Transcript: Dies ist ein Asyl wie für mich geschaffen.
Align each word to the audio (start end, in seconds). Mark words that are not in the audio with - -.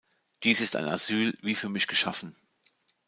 Dies 0.41 0.61
ist 0.61 0.75
ein 0.75 0.89
Asyl 0.89 1.37
wie 1.43 1.53
für 1.53 1.69
mich 1.69 1.85
geschaffen. 1.85 2.35